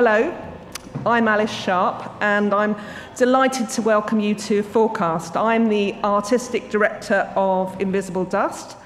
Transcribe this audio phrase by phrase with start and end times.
[0.00, 0.32] hello,
[1.04, 2.76] I'm Alice Sharp, and I'm
[3.16, 5.36] delighted to welcome you to Forecast.
[5.36, 8.76] I'm the artistic director of Invisible Dust,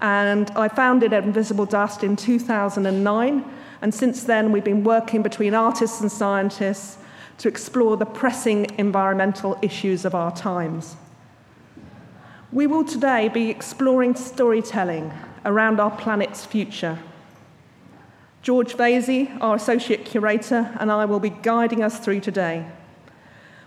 [0.00, 3.44] and I founded Invisible Dust in 2009.
[3.82, 6.98] And since then, we've been working between artists and scientists
[7.38, 10.94] to explore the pressing environmental issues of our times.
[12.52, 15.12] We will today be exploring storytelling
[15.44, 17.00] around our planet's future.
[18.42, 22.66] George Vasey, our Associate Curator, and I will be guiding us through today.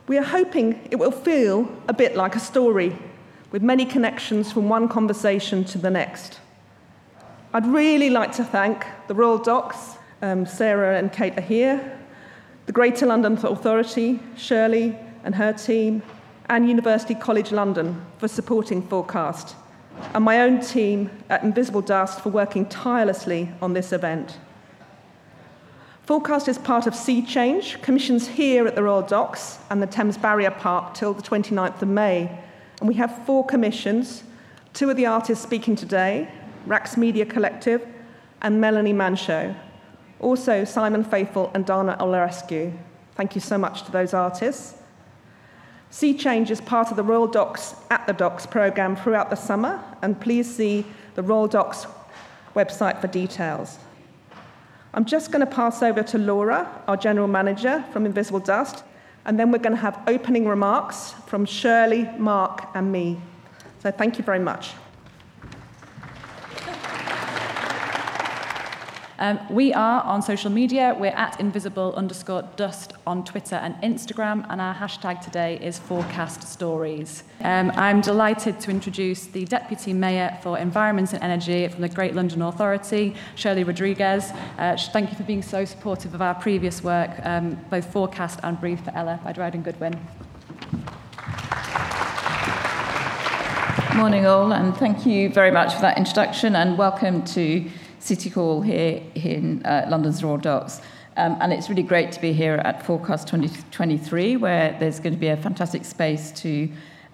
[0.08, 2.98] We are hoping it will feel a bit like a story,
[3.52, 6.40] with many connections from one conversation to the next.
[7.54, 12.00] I'd really like to thank the Royal Docks, um, Sarah and Kate are here,
[12.66, 16.02] the Greater London Authority, Shirley and her team,
[16.50, 19.56] and University College London for supporting Forecast,
[20.16, 24.40] and my own team at Invisible Dust for working tirelessly on this event.
[26.06, 30.18] Forecast is part of Sea Change, commissions here at the Royal Docks and the Thames
[30.18, 32.30] Barrier Park till the 29th of May.
[32.82, 34.24] And we have four commissions.
[34.74, 36.28] Two of the artists speaking today,
[36.68, 37.88] Raqs Media Collective
[38.42, 39.56] and Melanie Manchot.
[40.20, 42.78] Also, Simon Faithfull and Dana Olarescu.
[43.16, 44.76] Thank you so much to those artists.
[45.90, 49.82] Sea Change is part of the Royal Docks at the Docks programme throughout the summer,
[50.02, 51.88] and please see the Royal Docks
[52.58, 53.78] website for details.
[54.96, 58.84] I'm just going to pass over to Laura, our General Manager from Invisible Dust,
[59.26, 63.20] and then we're going to have opening remarks from Shirley, Mark, and me.
[63.82, 64.74] So thank you very much.
[69.24, 70.98] Um, we are on social media.
[71.00, 76.44] We're at invisible underscore dust on Twitter and Instagram, and our hashtag today is forecast
[76.44, 77.24] stories.
[77.40, 82.16] Um, I'm delighted to introduce the Deputy Mayor for Environment and Energy from the Great
[82.16, 84.30] London Authority, Shirley Rodrigues.
[84.58, 88.60] Uh, thank you for being so supportive of our previous work, um, both Forecast and
[88.60, 89.98] Breathe for Ella by Dryden Goodwin.
[93.96, 97.70] Morning all, and thank you very much for that introduction, and welcome to
[98.04, 100.82] City Hall here in uh, London's Royal Docks.
[101.16, 105.20] Um, and it's really great to be here at Forecast 2023, where there's going to
[105.20, 106.70] be a fantastic space to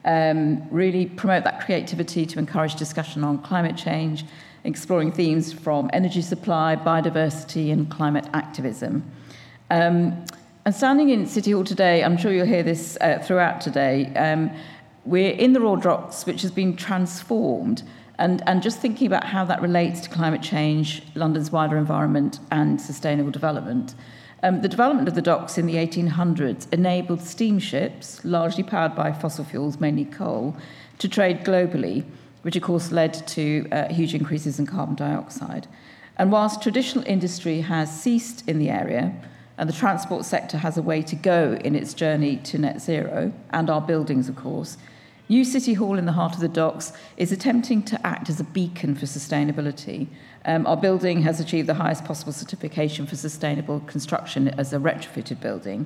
[0.05, 4.25] um, really promote that creativity, to encourage discussion on climate change,
[4.63, 9.03] exploring themes from energy supply, biodiversity, and climate activism.
[9.69, 10.25] Um,
[10.66, 14.50] and standing in City Hall today, I'm sure you'll hear this uh, throughout today, um,
[15.06, 17.83] we're in the Royal Docks, which has been transformed
[18.19, 22.80] and, and just thinking about how that relates to climate change, London's wider environment, and
[22.80, 23.96] sustainable development.
[24.44, 29.46] Um, the development of the docks in the 1800s enabled steamships, largely powered by fossil
[29.46, 30.56] fuels, mainly coal,
[31.00, 32.06] to trade globally,
[32.41, 35.68] which of course led to uh, huge increases in carbon dioxide.
[36.18, 39.16] And whilst traditional industry has ceased in the area,
[39.57, 43.31] and the transport sector has a way to go in its journey to net zero,
[43.51, 44.78] and our buildings, of course,
[45.31, 48.44] New City Hall in the heart of the docks is attempting to act as a
[48.44, 50.07] beacon for sustainability.
[50.45, 55.39] Um, our building has achieved the highest possible certification for sustainable construction as a retrofitted
[55.39, 55.85] building.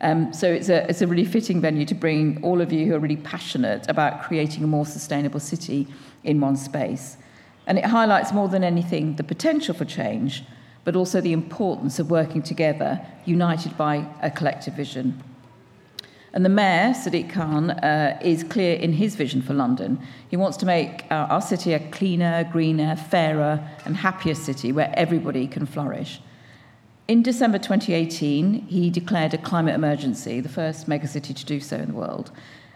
[0.00, 2.94] Um, so it's a, it's a really fitting venue to bring all of you who
[2.94, 5.88] are really passionate about creating a more sustainable city
[6.22, 7.16] in one space.
[7.66, 10.44] And it highlights more than anything the potential for change,
[10.84, 15.20] but also the importance of working together, united by a collective vision.
[16.34, 20.00] And the mayor, Sadiq Khan, uh, is clear in his vision for London.
[20.28, 24.92] He wants to make our, our city a cleaner, greener, fairer, and happier city where
[24.96, 26.20] everybody can flourish.
[27.06, 31.88] In December 2018, he declared a climate emergency, the first megacity to do so in
[31.88, 32.32] the world.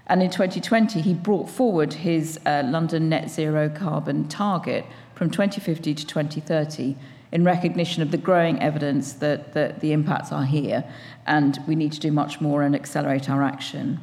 [0.06, 4.84] And in 2020, he brought forward his uh, London net zero carbon target
[5.16, 6.94] from 2050 to 2030
[7.32, 10.84] in recognition of the growing evidence that, that the impacts are here
[11.26, 14.00] and we need to do much more and accelerate our action.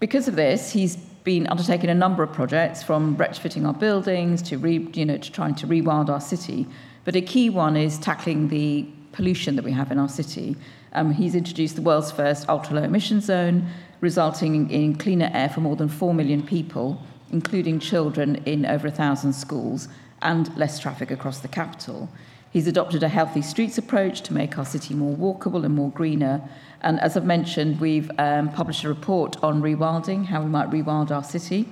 [0.00, 4.58] Because of this, he's been undertaking a number of projects from retrofitting our buildings to,
[4.58, 6.66] re, you know, to trying to rewild our city.
[7.04, 10.56] But a key one is tackling the pollution that we have in our city.
[10.94, 13.68] Um, he's introduced the world's first ultra low emission zone,
[14.00, 17.00] resulting in cleaner air for more than 4 million people,
[17.30, 19.88] including children in over a thousand schools,
[20.22, 22.08] and less traffic across the capital.
[22.52, 26.42] He's adopted a healthy streets approach to make our city more walkable and more greener.
[26.82, 31.10] And as I've mentioned, we've um, published a report on rewilding, how we might rewild
[31.10, 31.66] our city,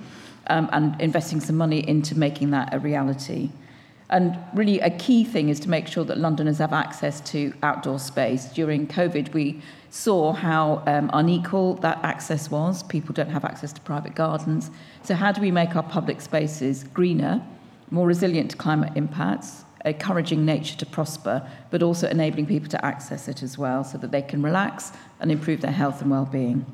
[0.47, 3.51] um, and investing some money into making that a reality.
[4.09, 7.99] And really, a key thing is to make sure that Londoners have access to outdoor
[7.99, 8.45] space.
[8.45, 12.83] During COVID, we saw how um, unequal that access was.
[12.83, 14.71] People don't have access to private gardens.
[15.03, 17.41] So, how do we make our public spaces greener
[17.91, 23.27] more resilient to climate impacts, encouraging nature to prosper, but also enabling people to access
[23.27, 26.65] it as well so that they can relax and improve their health and well-being.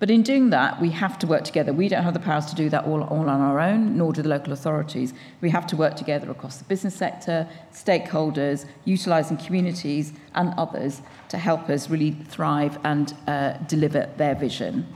[0.00, 1.74] But in doing that, we have to work together.
[1.74, 4.22] We don't have the powers to do that all, all on our own, nor do
[4.22, 5.12] the local authorities.
[5.42, 11.36] We have to work together across the business sector, stakeholders, utilising communities and others to
[11.36, 14.86] help us really thrive and uh, deliver their vision.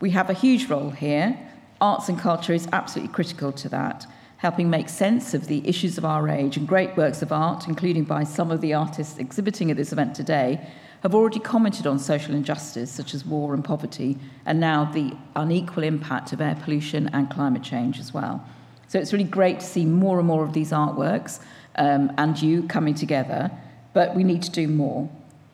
[0.00, 1.38] We have a huge role here.
[1.80, 4.06] Arts and culture is absolutely critical to that,
[4.36, 8.04] helping make sense of the issues of our age and great works of art, including
[8.04, 10.66] by some of the artists exhibiting at this event today,
[11.02, 15.82] have already commented on social injustice such as war and poverty, and now the unequal
[15.82, 18.44] impact of air pollution and climate change as well.
[18.88, 21.40] So it's really great to see more and more of these artworks
[21.76, 23.50] um, and you coming together,
[23.94, 25.08] but we need to do more.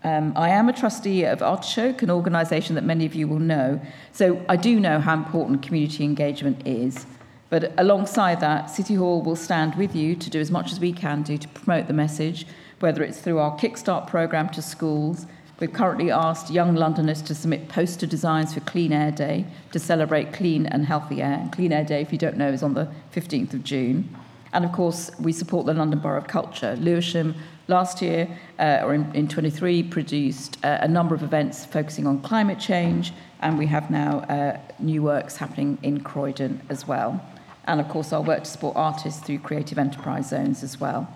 [0.07, 3.81] Um, I am a trustee of Artichoke, an organisation that many of you will know,
[4.13, 7.07] so I do know how important community engagement is.
[7.51, 10.93] But alongside that, City Hall will stand with you to do as much as we
[10.93, 12.47] can do to promote the message,
[12.79, 15.27] whether it's through our Kickstart programme to schools,
[15.59, 20.35] We've currently asked young Londoners to submit poster designs for Clean Air Day to celebrate
[20.35, 21.39] clean and healthy air.
[21.41, 24.15] And clean Air Day, if you don't know, is on the 15th of June.
[24.53, 26.77] And of course, we support the London Borough of Culture.
[26.79, 27.35] Lewisham
[27.69, 28.29] last year,
[28.59, 33.13] uh, or in, in 23, produced uh, a number of events focusing on climate change,
[33.41, 37.21] and we have now uh, new works happening in Croydon as well.
[37.65, 41.09] And of course, our work to support artists through creative enterprise zones as well.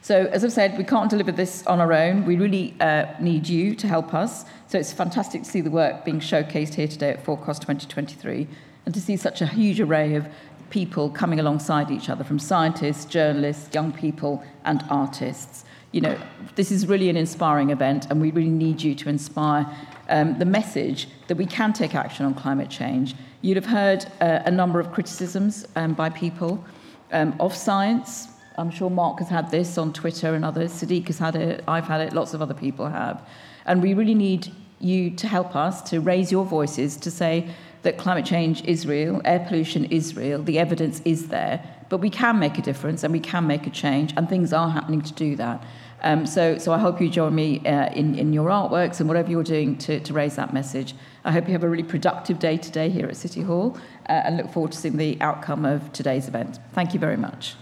[0.00, 2.24] So, as I've said, we can't deliver this on our own.
[2.24, 4.44] We really uh, need you to help us.
[4.66, 8.48] So, it's fantastic to see the work being showcased here today at Forecast 2023
[8.84, 10.26] and to see such a huge array of
[10.72, 15.64] people coming alongside each other from scientists, journalists, young people, and artists.
[15.92, 16.18] You know,
[16.56, 19.66] this is really an inspiring event, and we really need you to inspire
[20.08, 23.14] um, the message that we can take action on climate change.
[23.42, 26.64] You'd have heard uh, a number of criticisms um, by people
[27.12, 28.28] um, of science,
[28.58, 30.72] I'm sure Mark has had this on Twitter and others.
[30.72, 31.64] Sadiq has had it.
[31.66, 32.12] I've had it.
[32.12, 33.26] Lots of other people have.
[33.66, 37.48] And we really need you to help us to raise your voices to say
[37.82, 42.10] that climate change is real, air pollution is real, the evidence is there, but we
[42.10, 45.12] can make a difference and we can make a change, and things are happening to
[45.12, 45.62] do that.
[46.04, 49.30] Um, so, so I hope you join me uh, in, in your artworks and whatever
[49.30, 50.94] you're doing to, to raise that message.
[51.24, 53.76] I hope you have a really productive day today here at City Hall
[54.08, 56.58] uh, and look forward to seeing the outcome of today's event.
[56.72, 57.54] Thank you very much.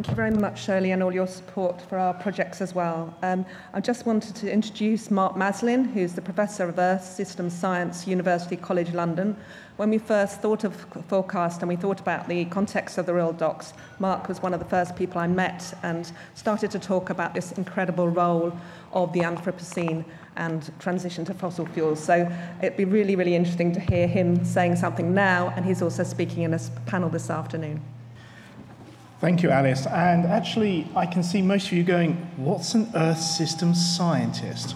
[0.00, 3.14] Thank you very much, Shirley, and all your support for our projects as well.
[3.20, 3.44] Um,
[3.74, 8.56] I just wanted to introduce Mark Maslin, who's the Professor of Earth Systems Science, University
[8.56, 9.36] College London.
[9.76, 10.74] When we first thought of
[11.08, 14.58] Forecast and we thought about the context of the Royal Docks, Mark was one of
[14.58, 18.58] the first people I met and started to talk about this incredible role
[18.92, 20.06] of the Anthropocene
[20.36, 22.02] and transition to fossil fuels.
[22.02, 22.26] So
[22.62, 26.44] it'd be really, really interesting to hear him saying something now, and he's also speaking
[26.44, 27.82] in a panel this afternoon.
[29.20, 29.86] Thank you, Alice.
[29.86, 34.74] And actually, I can see most of you going, What's an Earth system scientist?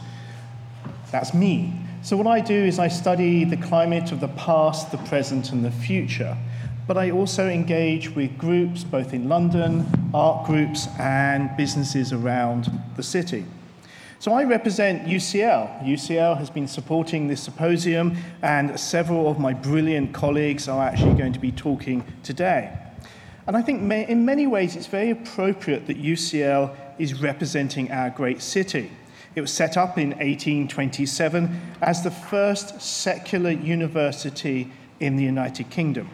[1.11, 1.73] That's me.
[2.03, 5.65] So, what I do is I study the climate of the past, the present, and
[5.65, 6.37] the future.
[6.87, 13.03] But I also engage with groups both in London, art groups, and businesses around the
[13.03, 13.47] city.
[14.19, 15.85] So I represent UCL.
[15.85, 21.33] UCL has been supporting this symposium, and several of my brilliant colleagues are actually going
[21.33, 22.77] to be talking today.
[23.47, 28.11] And I think may, in many ways it's very appropriate that UCL is representing our
[28.11, 28.91] great city.
[29.35, 36.09] It was set up in 1827 as the first secular university in the United Kingdom.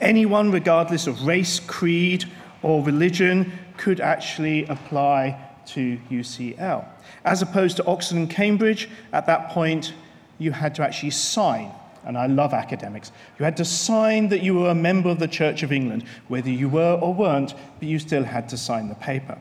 [0.00, 2.24] Anyone, regardless of race, creed,
[2.62, 6.86] or religion, could actually apply to UCL.
[7.24, 9.92] As opposed to Oxford and Cambridge, at that point,
[10.38, 11.72] you had to actually sign
[12.04, 15.28] and I love academics, you had to sign that you were a member of the
[15.28, 18.94] Church of England, whether you were or weren't, but you still had to sign the
[18.96, 19.40] paper.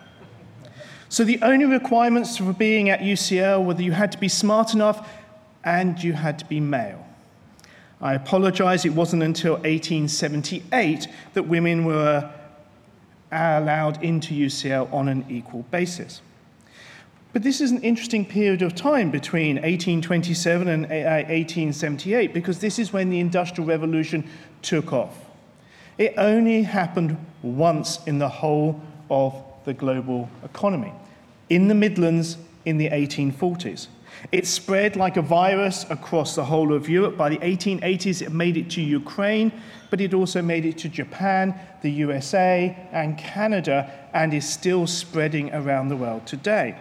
[1.10, 4.74] So the only requirements for being at UCL were that you had to be smart
[4.74, 5.10] enough
[5.64, 7.06] and you had to be male.
[8.00, 12.32] I apologize, it wasn't until 1878 that women were
[13.32, 16.22] allowed into UCL on an equal basis.
[17.34, 22.78] But this is an interesting period of time between 1827 and 1878 uh, because this
[22.78, 24.28] is when the Industrial Revolution
[24.62, 25.18] took off.
[25.98, 29.34] It only happened once in the whole of
[29.66, 30.92] the global economy,
[31.50, 33.88] in the Midlands in the 1840s.
[34.32, 37.18] It spread like a virus across the whole of Europe.
[37.18, 39.52] By the 1880s, it made it to Ukraine,
[39.90, 45.54] but it also made it to Japan, the USA, and Canada, and is still spreading
[45.54, 46.78] around the world today.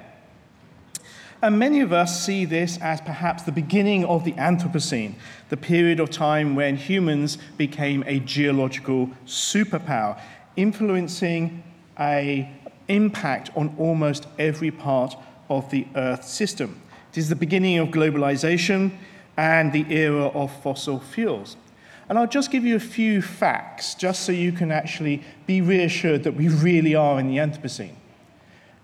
[1.42, 5.14] And many of us see this as perhaps the beginning of the Anthropocene,
[5.48, 10.20] the period of time when humans became a geological superpower,
[10.56, 11.62] influencing
[11.98, 12.50] a
[12.88, 15.16] impact on almost every part
[15.48, 16.82] of the Earth system.
[17.12, 18.92] It is the beginning of globalization
[19.36, 21.56] and the era of fossil fuels.
[22.08, 26.24] And I'll just give you a few facts just so you can actually be reassured
[26.24, 27.94] that we really are in the Anthropocene.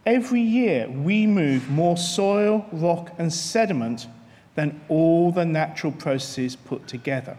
[0.06, 4.06] Every year, we move more soil, rock, and sediment
[4.54, 7.36] than all the natural processes put together.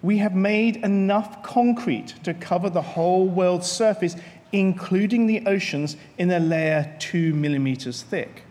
[0.00, 4.14] We have made enough concrete to cover the whole world's surface,
[4.52, 8.44] including the oceans, in a layer two millimeters thick.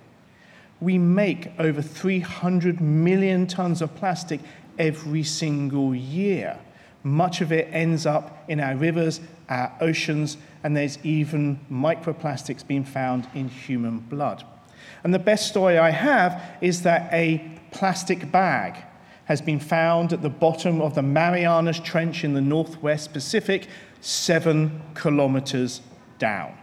[0.82, 4.42] We make over 300 million tons of plastic
[4.78, 6.60] every single year.
[7.08, 12.84] Much of it ends up in our rivers, our oceans, and there's even microplastics being
[12.84, 14.44] found in human blood.
[15.06, 18.76] And the best story I have is that a plastic bag
[19.24, 23.68] has been found at the bottom of the Marianas Trench in the northwest Pacific,
[24.02, 25.80] seven kilometers
[26.20, 26.58] down.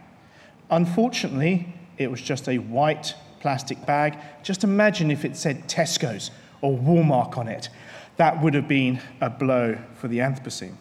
[0.69, 4.15] Unfortunately, it was just a white plastic bag.
[4.43, 6.29] Just imagine if it said Tesco's
[6.65, 7.69] or Walmart on it.
[8.17, 10.75] That would have been a blow for the Anthropocene.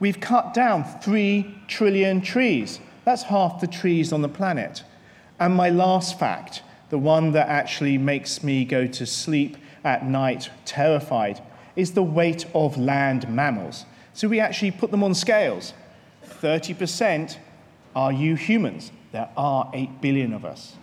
[0.00, 2.80] We've cut down three trillion trees.
[3.04, 4.82] That's half the trees on the planet.
[5.38, 10.50] And my last fact, the one that actually makes me go to sleep at night
[10.64, 11.40] terrified,
[11.76, 13.84] is the weight of land mammals.
[14.12, 15.72] So we actually put them on scales.
[16.40, 17.36] 30%
[17.94, 18.90] are you humans.
[19.12, 20.74] There are 8 billion of us.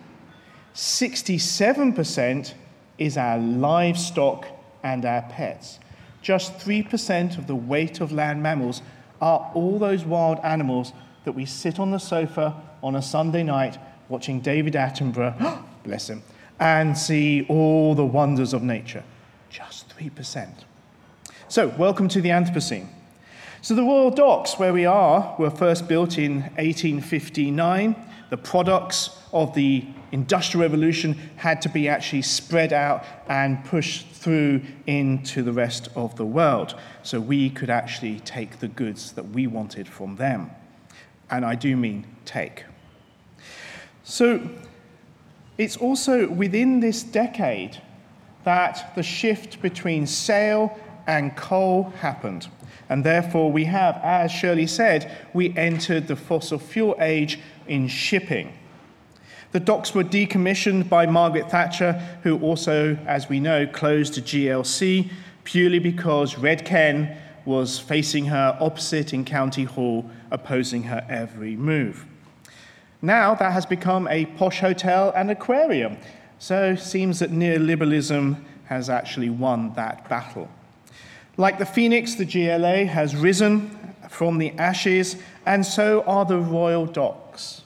[0.76, 2.54] 67%
[3.00, 4.48] is our livestock
[4.84, 5.80] and our pets.
[6.22, 8.82] Just 3% of the weight of land mammals
[9.22, 10.94] are all those wild animals
[11.26, 13.78] that we sit on the sofa on a Sunday night
[14.10, 16.24] watching David Attenborough, bless him,
[16.60, 19.04] and see all the wonders of nature.
[19.50, 20.50] Just 3%.
[21.48, 22.88] So, welcome to the Anthropocene.
[23.62, 27.96] So, the Royal Docks, where we are, were first built in 1859.
[28.30, 34.62] The products of the Industrial Revolution had to be actually spread out and pushed through
[34.88, 39.48] into the rest of the world so we could actually take the goods that we
[39.48, 40.52] wanted from them.
[41.30, 42.66] And I do mean take.
[44.04, 44.50] So
[45.58, 47.82] it's also within this decade
[48.44, 50.78] that the shift between sail
[51.10, 52.48] and coal happened.
[52.88, 58.54] And therefore, we have, as Shirley said, we entered the fossil fuel age in shipping.
[59.52, 65.10] The docks were decommissioned by Margaret Thatcher, who also, as we know, closed the GLC
[65.44, 72.06] purely because Red Ken was facing her opposite in County Hall, opposing her every move.
[73.02, 75.98] Now that has become a posh hotel and aquarium,
[76.38, 80.48] so it seems that neoliberalism has actually won that battle.
[81.40, 85.16] Like the phoenix, the GLA has risen from the ashes,
[85.48, 87.64] and so are the royal docks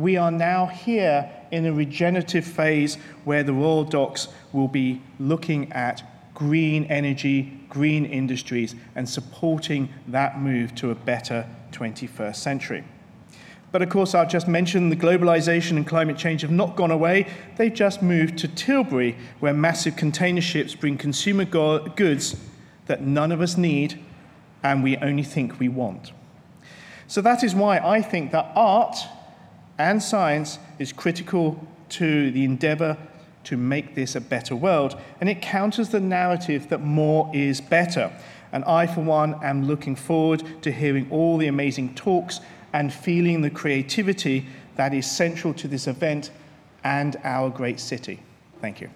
[0.00, 5.72] we are now here in a regenerative phase where the Royal Docks will be looking
[5.72, 6.02] at
[6.34, 12.84] green energy, green industries, and supporting that move to a better 21st century.
[13.72, 17.28] But of course, I've just mentioned the globalization and climate change have not gone away.
[17.56, 22.36] They've just moved to Tilbury, where massive container ships bring consumer go- goods
[22.90, 24.00] that none of us need
[24.64, 26.10] and we only think we want.
[27.06, 28.96] So that is why I think that art
[29.78, 32.98] and science is critical to the endeavor
[33.44, 38.12] to make this a better world, and it counters the narrative that more is better.
[38.52, 42.40] And I, for one, am looking forward to hearing all the amazing talks
[42.72, 46.32] and feeling the creativity that is central to this event
[46.82, 48.20] and our great city.
[48.60, 48.90] Thank you.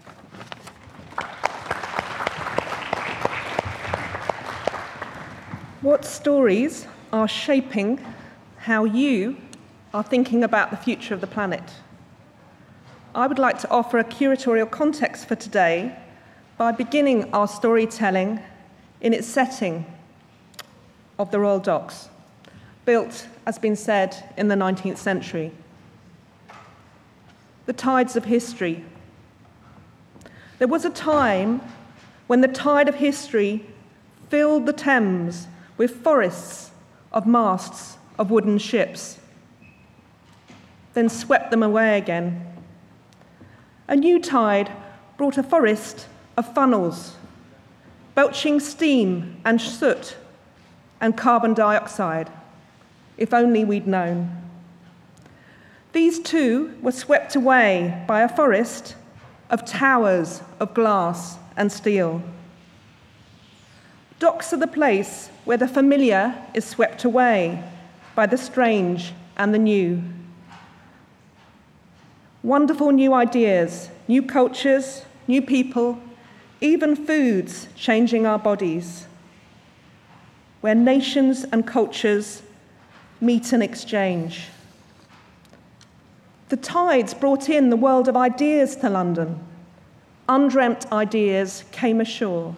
[5.84, 8.00] What stories are shaping
[8.56, 9.36] how you
[9.92, 11.74] are thinking about the future of the planet.
[13.14, 15.94] I would like to offer a curatorial context for today
[16.56, 18.40] by beginning our storytelling
[19.02, 19.84] in its setting
[21.18, 22.08] of the Royal Docks,
[22.86, 25.52] built, as been said, in the 19th century.
[27.66, 28.82] The tides of history.
[30.58, 31.60] There was a time
[32.26, 33.66] when the tide of history
[34.30, 36.70] filled the Thames with forests
[37.12, 39.18] of masts of wooden ships
[40.94, 42.46] then swept them away again.
[43.88, 44.70] A new tide
[45.18, 47.16] brought a forest of funnels,
[48.14, 50.16] belching steam and soot
[51.00, 52.30] and carbon dioxide.
[53.18, 54.40] If only we'd known.
[55.92, 58.96] These two were swept away by a forest
[59.50, 62.22] of towers of glass and steel.
[64.24, 67.62] Docks are the place where the familiar is swept away
[68.14, 70.02] by the strange and the new.
[72.42, 75.98] Wonderful new ideas, new cultures, new people,
[76.62, 79.06] even foods changing our bodies,
[80.62, 82.40] where nations and cultures
[83.20, 84.46] meet and exchange.
[86.48, 89.38] The tides brought in the world of ideas to London.
[90.30, 92.56] Undreamt ideas came ashore.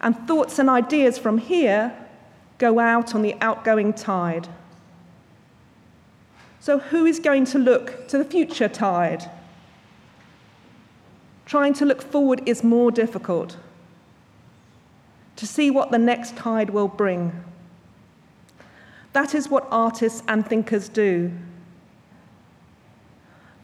[0.00, 1.94] And thoughts and ideas from here
[2.58, 4.48] go out on the outgoing tide.
[6.60, 9.30] So, who is going to look to the future tide?
[11.46, 13.56] Trying to look forward is more difficult.
[15.36, 17.32] To see what the next tide will bring.
[19.12, 21.32] That is what artists and thinkers do.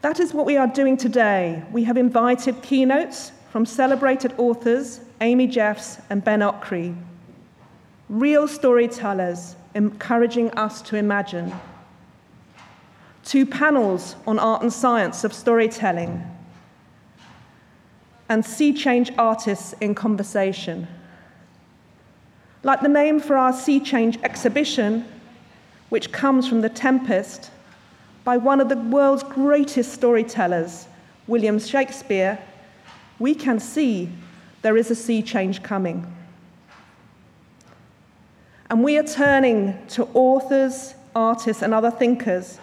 [0.01, 1.63] That is what we are doing today.
[1.71, 6.93] We have invited keynotes from celebrated authors Amy Jeffs and Ben Okri,
[8.09, 11.53] real storytellers encouraging us to imagine.
[13.23, 16.21] Two panels on art and science of storytelling,
[18.27, 20.85] and sea change artists in conversation.
[22.63, 25.05] Like the name for our sea change exhibition,
[25.87, 27.51] which comes from The Tempest,
[28.25, 30.89] by one of the world's greatest storytellers,
[31.25, 32.37] William Shakespeare,
[33.19, 34.09] we can see
[34.61, 36.11] there is a sea change coming.
[38.69, 42.59] And we are turning to authors, artists, and other thinkers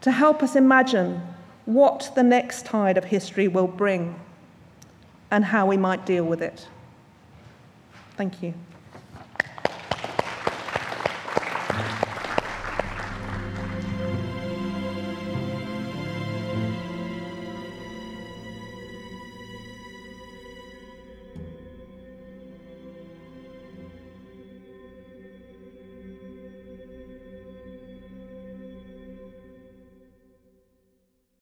[0.00, 1.20] to help us imagine
[1.66, 4.18] what the next tide of history will bring
[5.30, 6.66] and how we might deal with it.
[8.16, 8.54] Thank you.